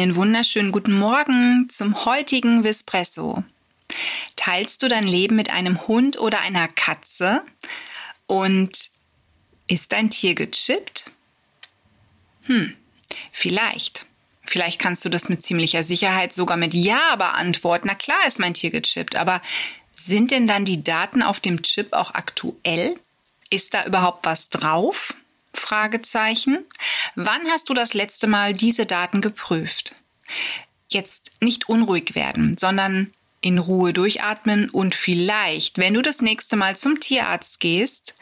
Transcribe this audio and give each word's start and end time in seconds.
Einen 0.00 0.14
wunderschönen 0.14 0.70
guten 0.70 0.96
Morgen 0.96 1.68
zum 1.70 2.04
heutigen 2.04 2.62
Vispresso. 2.62 3.42
Teilst 4.36 4.80
du 4.80 4.86
dein 4.86 5.08
Leben 5.08 5.34
mit 5.34 5.50
einem 5.50 5.88
Hund 5.88 6.20
oder 6.20 6.40
einer 6.42 6.68
Katze? 6.68 7.42
Und 8.28 8.90
ist 9.66 9.90
dein 9.90 10.08
Tier 10.08 10.36
gechippt? 10.36 11.10
Hm, 12.46 12.76
vielleicht. 13.32 14.06
Vielleicht 14.46 14.78
kannst 14.78 15.04
du 15.04 15.08
das 15.08 15.28
mit 15.28 15.42
ziemlicher 15.42 15.82
Sicherheit 15.82 16.32
sogar 16.32 16.56
mit 16.56 16.74
Ja 16.74 17.16
beantworten. 17.16 17.88
Na 17.88 17.96
klar 17.96 18.24
ist 18.24 18.38
mein 18.38 18.54
Tier 18.54 18.70
gechippt, 18.70 19.16
aber 19.16 19.42
sind 19.94 20.30
denn 20.30 20.46
dann 20.46 20.64
die 20.64 20.84
Daten 20.84 21.24
auf 21.24 21.40
dem 21.40 21.62
Chip 21.62 21.92
auch 21.92 22.14
aktuell? 22.14 22.94
Ist 23.50 23.74
da 23.74 23.84
überhaupt 23.84 24.24
was 24.24 24.48
drauf? 24.48 25.16
Fragezeichen. 25.54 26.64
Wann 27.14 27.46
hast 27.50 27.68
du 27.68 27.74
das 27.74 27.94
letzte 27.94 28.26
Mal 28.26 28.52
diese 28.52 28.86
Daten 28.86 29.20
geprüft? 29.20 29.94
Jetzt 30.88 31.32
nicht 31.40 31.68
unruhig 31.68 32.14
werden, 32.14 32.56
sondern 32.58 33.10
in 33.40 33.58
Ruhe 33.58 33.92
durchatmen 33.92 34.68
und 34.70 34.94
vielleicht, 34.94 35.78
wenn 35.78 35.94
du 35.94 36.02
das 36.02 36.22
nächste 36.22 36.56
Mal 36.56 36.76
zum 36.76 37.00
Tierarzt 37.00 37.60
gehst, 37.60 38.14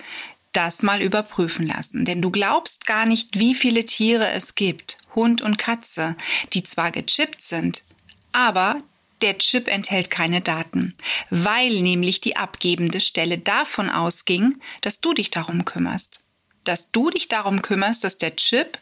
das 0.53 0.83
mal 0.83 1.03
überprüfen 1.03 1.67
lassen. 1.67 2.05
Denn 2.05 2.23
du 2.23 2.31
glaubst 2.31 2.87
gar 2.87 3.07
nicht, 3.07 3.39
wie 3.39 3.55
viele 3.55 3.85
Tiere 3.85 4.31
es 4.31 4.55
gibt, 4.55 4.99
Hund 5.15 5.43
und 5.43 5.59
Katze, 5.59 6.17
die 6.53 6.63
zwar 6.63 6.91
gechippt 6.91 7.41
sind, 7.41 7.85
aber 8.33 8.83
der 9.23 9.39
Chip 9.39 9.69
enthält 9.69 10.11
keine 10.11 10.43
Daten, 10.43 10.95
weil 11.31 11.81
nämlich 11.81 12.21
die 12.21 12.37
abgebende 12.37 13.01
Stelle 13.01 13.39
davon 13.39 13.89
ausging, 13.89 14.61
dass 14.83 15.01
du 15.01 15.15
dich 15.15 15.31
darum 15.31 15.65
kümmerst 15.65 16.21
dass 16.69 16.91
du 16.91 17.11
dich 17.11 17.29
darum 17.29 17.63
kümmerst, 17.63 18.05
dass 18.05 18.19
der 18.19 18.37
Chip 18.37 18.79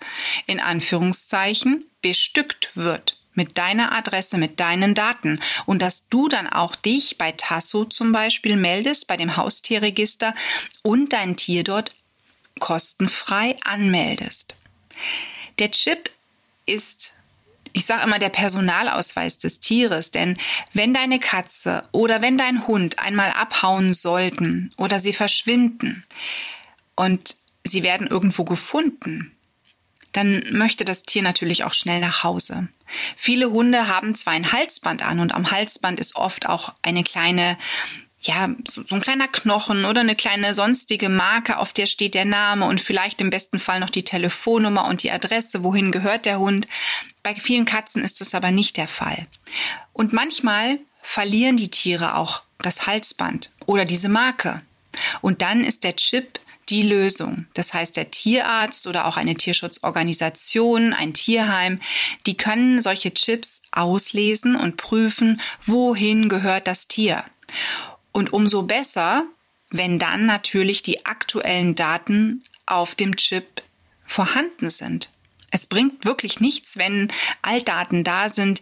in 0.46 0.60
Anführungszeichen 0.60 1.84
bestückt 2.02 2.76
wird 2.76 3.18
mit 3.34 3.58
deiner 3.58 3.92
Adresse, 3.92 4.38
mit 4.38 4.60
deinen 4.60 4.94
Daten 4.94 5.40
und 5.66 5.82
dass 5.82 6.08
du 6.08 6.28
dann 6.28 6.46
auch 6.46 6.76
dich 6.76 7.18
bei 7.18 7.32
Tasso 7.32 7.84
zum 7.84 8.12
Beispiel 8.12 8.56
meldest, 8.56 9.06
bei 9.06 9.16
dem 9.16 9.36
Haustierregister 9.36 10.34
und 10.82 11.12
dein 11.12 11.36
Tier 11.36 11.64
dort 11.64 11.94
kostenfrei 12.60 13.56
anmeldest. 13.64 14.56
Der 15.58 15.70
Chip 15.70 16.10
ist 16.66 17.14
ich 17.76 17.86
sage 17.86 18.04
immer 18.04 18.20
der 18.20 18.28
Personalausweis 18.28 19.38
des 19.38 19.58
Tieres, 19.58 20.12
denn 20.12 20.38
wenn 20.72 20.94
deine 20.94 21.18
Katze 21.18 21.82
oder 21.90 22.22
wenn 22.22 22.38
dein 22.38 22.68
Hund 22.68 23.00
einmal 23.00 23.30
abhauen 23.30 23.92
sollten 23.92 24.72
oder 24.76 25.00
sie 25.00 25.12
verschwinden 25.12 26.04
und 26.94 27.36
sie 27.64 27.82
werden 27.82 28.06
irgendwo 28.06 28.44
gefunden, 28.44 29.34
dann 30.12 30.44
möchte 30.52 30.84
das 30.84 31.02
Tier 31.02 31.22
natürlich 31.22 31.64
auch 31.64 31.74
schnell 31.74 32.00
nach 32.00 32.22
Hause. 32.22 32.68
Viele 33.16 33.50
Hunde 33.50 33.88
haben 33.88 34.14
zwar 34.14 34.34
ein 34.34 34.52
Halsband 34.52 35.04
an 35.04 35.18
und 35.18 35.34
am 35.34 35.50
Halsband 35.50 35.98
ist 35.98 36.14
oft 36.14 36.46
auch 36.46 36.74
eine 36.82 37.02
kleine 37.02 37.58
ja, 38.26 38.48
so, 38.66 38.82
so 38.86 38.94
ein 38.94 39.02
kleiner 39.02 39.28
Knochen 39.28 39.84
oder 39.84 40.00
eine 40.00 40.16
kleine 40.16 40.54
sonstige 40.54 41.10
Marke, 41.10 41.58
auf 41.58 41.72
der 41.72 41.86
steht 41.86 42.14
der 42.14 42.24
Name 42.24 42.64
und 42.64 42.80
vielleicht 42.80 43.20
im 43.20 43.28
besten 43.30 43.58
Fall 43.58 43.80
noch 43.80 43.90
die 43.90 44.02
Telefonnummer 44.02 44.86
und 44.86 45.02
die 45.02 45.10
Adresse, 45.10 45.62
wohin 45.62 45.92
gehört 45.92 46.24
der 46.24 46.38
Hund. 46.38 46.66
Bei 47.22 47.34
vielen 47.34 47.66
Katzen 47.66 48.02
ist 48.02 48.22
das 48.22 48.34
aber 48.34 48.50
nicht 48.50 48.78
der 48.78 48.88
Fall. 48.88 49.26
Und 49.92 50.14
manchmal 50.14 50.78
verlieren 51.02 51.58
die 51.58 51.70
Tiere 51.70 52.16
auch 52.16 52.42
das 52.60 52.86
Halsband 52.86 53.50
oder 53.66 53.84
diese 53.84 54.08
Marke. 54.08 54.58
Und 55.20 55.42
dann 55.42 55.62
ist 55.62 55.84
der 55.84 55.96
Chip 55.96 56.40
die 56.68 56.82
Lösung. 56.82 57.46
Das 57.54 57.74
heißt, 57.74 57.96
der 57.96 58.10
Tierarzt 58.10 58.86
oder 58.86 59.06
auch 59.06 59.16
eine 59.16 59.34
Tierschutzorganisation, 59.34 60.92
ein 60.92 61.12
Tierheim, 61.12 61.80
die 62.26 62.36
können 62.36 62.80
solche 62.80 63.12
Chips 63.12 63.62
auslesen 63.72 64.56
und 64.56 64.76
prüfen, 64.76 65.40
wohin 65.64 66.28
gehört 66.28 66.66
das 66.66 66.88
Tier. 66.88 67.24
Und 68.12 68.32
umso 68.32 68.62
besser, 68.62 69.26
wenn 69.70 69.98
dann 69.98 70.26
natürlich 70.26 70.82
die 70.82 71.04
aktuellen 71.04 71.74
Daten 71.74 72.42
auf 72.66 72.94
dem 72.94 73.16
Chip 73.16 73.62
vorhanden 74.06 74.70
sind. 74.70 75.10
Es 75.50 75.66
bringt 75.66 76.04
wirklich 76.04 76.40
nichts, 76.40 76.78
wenn 76.78 77.12
Altdaten 77.42 78.04
da 78.04 78.28
sind, 78.28 78.60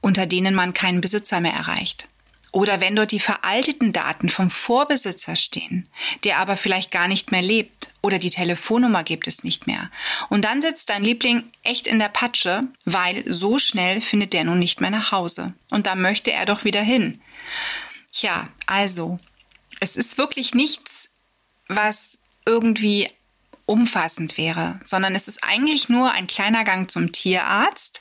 unter 0.00 0.26
denen 0.26 0.54
man 0.54 0.74
keinen 0.74 1.00
Besitzer 1.00 1.40
mehr 1.40 1.52
erreicht. 1.52 2.06
Oder 2.50 2.80
wenn 2.80 2.96
dort 2.96 3.12
die 3.12 3.20
veralteten 3.20 3.92
Daten 3.92 4.28
vom 4.28 4.50
Vorbesitzer 4.50 5.36
stehen, 5.36 5.86
der 6.24 6.38
aber 6.38 6.56
vielleicht 6.56 6.90
gar 6.90 7.06
nicht 7.06 7.30
mehr 7.30 7.42
lebt 7.42 7.90
oder 8.00 8.18
die 8.18 8.30
Telefonnummer 8.30 9.04
gibt 9.04 9.28
es 9.28 9.44
nicht 9.44 9.66
mehr. 9.66 9.90
Und 10.30 10.44
dann 10.44 10.62
sitzt 10.62 10.88
dein 10.88 11.04
Liebling 11.04 11.44
echt 11.62 11.86
in 11.86 11.98
der 11.98 12.08
Patsche, 12.08 12.62
weil 12.86 13.22
so 13.26 13.58
schnell 13.58 14.00
findet 14.00 14.32
der 14.32 14.44
nun 14.44 14.58
nicht 14.58 14.80
mehr 14.80 14.90
nach 14.90 15.12
Hause. 15.12 15.52
Und 15.68 15.86
da 15.86 15.94
möchte 15.94 16.32
er 16.32 16.46
doch 16.46 16.64
wieder 16.64 16.80
hin. 16.80 17.20
Tja, 18.12 18.48
also, 18.66 19.18
es 19.80 19.96
ist 19.96 20.16
wirklich 20.16 20.54
nichts, 20.54 21.10
was 21.68 22.18
irgendwie 22.46 23.10
umfassend 23.66 24.38
wäre, 24.38 24.80
sondern 24.84 25.14
es 25.14 25.28
ist 25.28 25.44
eigentlich 25.44 25.90
nur 25.90 26.12
ein 26.12 26.26
kleiner 26.26 26.64
Gang 26.64 26.90
zum 26.90 27.12
Tierarzt, 27.12 28.00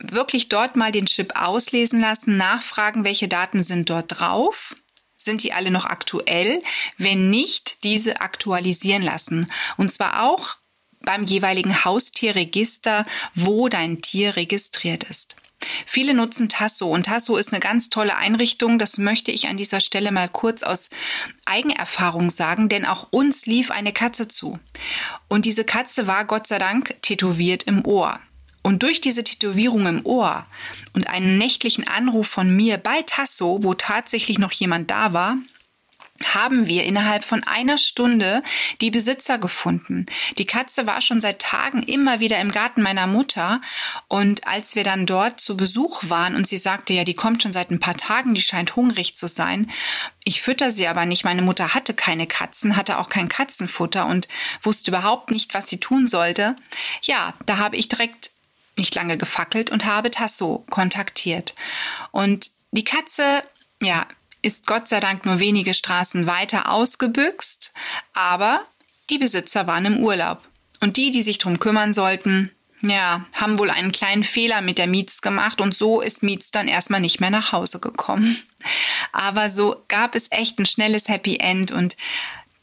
wirklich 0.00 0.48
dort 0.48 0.76
mal 0.76 0.92
den 0.92 1.06
Chip 1.06 1.32
auslesen 1.36 2.00
lassen, 2.00 2.36
nachfragen, 2.36 3.04
welche 3.04 3.28
Daten 3.28 3.62
sind 3.62 3.90
dort 3.90 4.18
drauf. 4.20 4.74
Sind 5.16 5.42
die 5.42 5.52
alle 5.52 5.70
noch 5.70 5.84
aktuell? 5.84 6.62
Wenn 6.96 7.28
nicht, 7.28 7.84
diese 7.84 8.20
aktualisieren 8.20 9.02
lassen. 9.02 9.50
Und 9.76 9.92
zwar 9.92 10.24
auch 10.24 10.56
beim 11.02 11.24
jeweiligen 11.24 11.84
Haustierregister, 11.84 13.04
wo 13.34 13.68
dein 13.68 14.00
Tier 14.00 14.36
registriert 14.36 15.04
ist. 15.04 15.36
Viele 15.84 16.14
nutzen 16.14 16.48
Tasso 16.48 16.88
und 16.88 17.04
Tasso 17.04 17.36
ist 17.36 17.52
eine 17.52 17.60
ganz 17.60 17.90
tolle 17.90 18.16
Einrichtung. 18.16 18.78
Das 18.78 18.96
möchte 18.96 19.30
ich 19.30 19.48
an 19.48 19.58
dieser 19.58 19.80
Stelle 19.80 20.10
mal 20.10 20.28
kurz 20.28 20.62
aus 20.62 20.88
Eigenerfahrung 21.44 22.30
sagen, 22.30 22.70
denn 22.70 22.86
auch 22.86 23.08
uns 23.10 23.44
lief 23.44 23.70
eine 23.70 23.92
Katze 23.92 24.26
zu. 24.26 24.58
Und 25.28 25.44
diese 25.44 25.64
Katze 25.64 26.06
war 26.06 26.24
Gott 26.24 26.46
sei 26.46 26.58
Dank 26.58 26.96
tätowiert 27.02 27.64
im 27.64 27.84
Ohr. 27.84 28.20
Und 28.62 28.82
durch 28.82 29.00
diese 29.00 29.24
Tätowierung 29.24 29.86
im 29.86 30.04
Ohr 30.04 30.46
und 30.92 31.08
einen 31.08 31.38
nächtlichen 31.38 31.86
Anruf 31.86 32.28
von 32.28 32.54
mir 32.54 32.76
bei 32.76 33.02
Tasso, 33.06 33.60
wo 33.62 33.74
tatsächlich 33.74 34.38
noch 34.38 34.52
jemand 34.52 34.90
da 34.90 35.12
war, 35.12 35.36
haben 36.34 36.66
wir 36.66 36.84
innerhalb 36.84 37.24
von 37.24 37.42
einer 37.44 37.78
Stunde 37.78 38.42
die 38.80 38.90
Besitzer 38.90 39.38
gefunden. 39.38 40.06
Die 40.38 40.44
Katze 40.44 40.86
war 40.86 41.00
schon 41.00 41.20
seit 41.20 41.40
Tagen 41.40 41.82
immer 41.82 42.20
wieder 42.20 42.38
im 42.40 42.50
Garten 42.50 42.82
meiner 42.82 43.06
Mutter 43.06 43.60
und 44.08 44.46
als 44.46 44.74
wir 44.74 44.84
dann 44.84 45.06
dort 45.06 45.40
zu 45.40 45.56
Besuch 45.56 46.02
waren 46.08 46.34
und 46.36 46.46
sie 46.46 46.58
sagte, 46.58 46.92
ja, 46.92 47.04
die 47.04 47.14
kommt 47.14 47.42
schon 47.42 47.52
seit 47.52 47.70
ein 47.70 47.80
paar 47.80 47.96
Tagen, 47.96 48.34
die 48.34 48.42
scheint 48.42 48.76
hungrig 48.76 49.16
zu 49.16 49.28
sein. 49.28 49.70
Ich 50.24 50.42
fütter 50.42 50.70
sie 50.70 50.86
aber 50.86 51.06
nicht. 51.06 51.24
Meine 51.24 51.42
Mutter 51.42 51.74
hatte 51.74 51.94
keine 51.94 52.26
Katzen, 52.26 52.76
hatte 52.76 52.98
auch 52.98 53.08
kein 53.08 53.28
Katzenfutter 53.28 54.06
und 54.06 54.28
wusste 54.62 54.90
überhaupt 54.90 55.30
nicht, 55.30 55.54
was 55.54 55.68
sie 55.68 55.80
tun 55.80 56.06
sollte. 56.06 56.56
Ja, 57.02 57.34
da 57.46 57.56
habe 57.56 57.76
ich 57.76 57.88
direkt 57.88 58.30
nicht 58.80 58.94
lange 58.96 59.16
gefackelt 59.16 59.70
und 59.70 59.84
habe 59.84 60.10
Tasso 60.10 60.64
kontaktiert. 60.70 61.54
Und 62.10 62.50
die 62.72 62.84
Katze, 62.84 63.44
ja, 63.80 64.06
ist 64.42 64.66
Gott 64.66 64.88
sei 64.88 65.00
Dank 65.00 65.26
nur 65.26 65.38
wenige 65.38 65.74
Straßen 65.74 66.26
weiter 66.26 66.72
ausgebüxt, 66.72 67.72
aber 68.14 68.62
die 69.10 69.18
Besitzer 69.18 69.66
waren 69.66 69.84
im 69.84 69.98
Urlaub. 69.98 70.40
Und 70.80 70.96
die, 70.96 71.10
die 71.10 71.22
sich 71.22 71.38
drum 71.38 71.58
kümmern 71.58 71.92
sollten, 71.92 72.50
ja, 72.82 73.26
haben 73.34 73.58
wohl 73.58 73.70
einen 73.70 73.92
kleinen 73.92 74.24
Fehler 74.24 74.62
mit 74.62 74.78
der 74.78 74.86
Mietz 74.86 75.20
gemacht 75.20 75.60
und 75.60 75.74
so 75.74 76.00
ist 76.00 76.22
Mietz 76.22 76.50
dann 76.50 76.68
erstmal 76.68 77.00
nicht 77.00 77.20
mehr 77.20 77.30
nach 77.30 77.52
Hause 77.52 77.78
gekommen. 77.78 78.42
Aber 79.12 79.50
so 79.50 79.84
gab 79.88 80.14
es 80.14 80.28
echt 80.30 80.58
ein 80.58 80.66
schnelles 80.66 81.08
Happy 81.08 81.36
End 81.36 81.72
und 81.72 81.96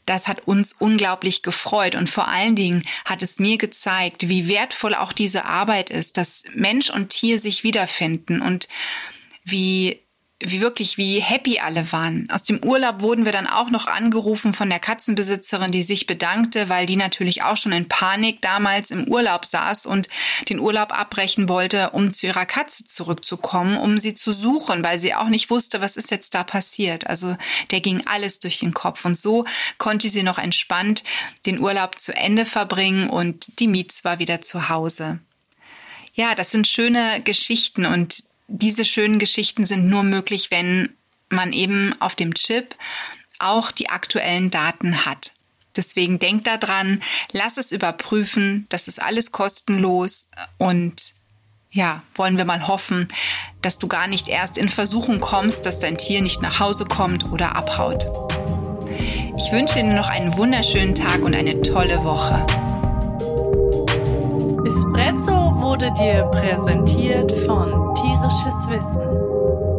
das 0.08 0.28
hat 0.28 0.46
uns 0.46 0.74
unglaublich 0.78 1.42
gefreut 1.42 1.94
und 1.94 2.08
vor 2.08 2.28
allen 2.28 2.56
Dingen 2.56 2.84
hat 3.04 3.22
es 3.22 3.38
mir 3.38 3.58
gezeigt, 3.58 4.28
wie 4.28 4.48
wertvoll 4.48 4.94
auch 4.94 5.12
diese 5.12 5.44
Arbeit 5.44 5.90
ist, 5.90 6.16
dass 6.16 6.44
Mensch 6.54 6.90
und 6.90 7.10
Tier 7.10 7.38
sich 7.38 7.64
wiederfinden 7.64 8.40
und 8.40 8.68
wie 9.44 10.00
wie 10.40 10.60
wirklich, 10.60 10.98
wie 10.98 11.18
happy 11.18 11.58
alle 11.58 11.90
waren. 11.90 12.28
Aus 12.30 12.44
dem 12.44 12.62
Urlaub 12.62 13.02
wurden 13.02 13.24
wir 13.24 13.32
dann 13.32 13.48
auch 13.48 13.70
noch 13.70 13.88
angerufen 13.88 14.52
von 14.52 14.70
der 14.70 14.78
Katzenbesitzerin, 14.78 15.72
die 15.72 15.82
sich 15.82 16.06
bedankte, 16.06 16.68
weil 16.68 16.86
die 16.86 16.94
natürlich 16.94 17.42
auch 17.42 17.56
schon 17.56 17.72
in 17.72 17.88
Panik 17.88 18.40
damals 18.40 18.92
im 18.92 19.08
Urlaub 19.08 19.44
saß 19.44 19.86
und 19.86 20.08
den 20.48 20.60
Urlaub 20.60 20.92
abbrechen 20.92 21.48
wollte, 21.48 21.90
um 21.90 22.14
zu 22.14 22.26
ihrer 22.26 22.46
Katze 22.46 22.84
zurückzukommen, 22.84 23.76
um 23.78 23.98
sie 23.98 24.14
zu 24.14 24.30
suchen, 24.30 24.84
weil 24.84 25.00
sie 25.00 25.12
auch 25.12 25.28
nicht 25.28 25.50
wusste, 25.50 25.80
was 25.80 25.96
ist 25.96 26.12
jetzt 26.12 26.34
da 26.34 26.44
passiert. 26.44 27.08
Also 27.08 27.36
der 27.72 27.80
ging 27.80 28.06
alles 28.06 28.38
durch 28.38 28.60
den 28.60 28.72
Kopf 28.72 29.04
und 29.04 29.18
so 29.18 29.44
konnte 29.78 30.08
sie 30.08 30.22
noch 30.22 30.38
entspannt 30.38 31.02
den 31.46 31.58
Urlaub 31.58 31.98
zu 31.98 32.16
Ende 32.16 32.46
verbringen 32.46 33.10
und 33.10 33.58
die 33.58 33.66
Mietz 33.66 34.04
war 34.04 34.20
wieder 34.20 34.40
zu 34.40 34.68
Hause. 34.68 35.18
Ja, 36.14 36.36
das 36.36 36.52
sind 36.52 36.68
schöne 36.68 37.22
Geschichten 37.22 37.86
und 37.86 38.22
diese 38.48 38.84
schönen 38.84 39.18
Geschichten 39.18 39.64
sind 39.64 39.88
nur 39.88 40.02
möglich, 40.02 40.50
wenn 40.50 40.96
man 41.28 41.52
eben 41.52 41.94
auf 42.00 42.14
dem 42.14 42.34
Chip 42.34 42.74
auch 43.38 43.70
die 43.70 43.90
aktuellen 43.90 44.50
Daten 44.50 45.04
hat. 45.04 45.32
Deswegen 45.76 46.18
denk 46.18 46.44
da 46.44 46.56
dran, 46.56 47.02
lass 47.30 47.58
es 47.58 47.70
überprüfen, 47.70 48.66
das 48.70 48.88
ist 48.88 49.00
alles 49.00 49.30
kostenlos 49.30 50.30
und 50.56 51.14
ja, 51.70 52.02
wollen 52.14 52.38
wir 52.38 52.46
mal 52.46 52.66
hoffen, 52.66 53.06
dass 53.60 53.78
du 53.78 53.86
gar 53.86 54.06
nicht 54.06 54.26
erst 54.26 54.56
in 54.56 54.70
Versuchung 54.70 55.20
kommst, 55.20 55.66
dass 55.66 55.78
dein 55.78 55.98
Tier 55.98 56.22
nicht 56.22 56.40
nach 56.40 56.58
Hause 56.58 56.86
kommt 56.86 57.30
oder 57.30 57.54
abhaut. 57.54 58.06
Ich 59.36 59.52
wünsche 59.52 59.74
dir 59.74 59.84
noch 59.84 60.08
einen 60.08 60.36
wunderschönen 60.36 60.94
Tag 60.94 61.20
und 61.22 61.34
eine 61.34 61.60
tolle 61.60 62.02
Woche. 62.02 62.44
Espresso 64.66 65.54
wurde 65.60 65.92
dir 65.92 66.24
präsentiert 66.32 67.30
von 67.46 67.87
Tierisches 68.28 68.68
Wissen. 68.68 69.77